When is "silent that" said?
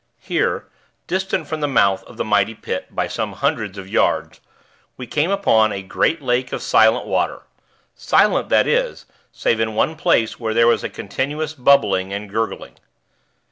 7.93-8.65